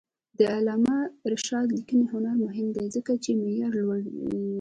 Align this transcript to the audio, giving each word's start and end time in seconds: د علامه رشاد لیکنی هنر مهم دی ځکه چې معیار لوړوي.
د 0.37 0.39
علامه 0.55 0.97
رشاد 1.31 1.67
لیکنی 1.77 2.05
هنر 2.13 2.35
مهم 2.45 2.67
دی 2.75 2.85
ځکه 2.95 3.11
چې 3.23 3.29
معیار 3.39 3.73
لوړوي. 3.81 4.27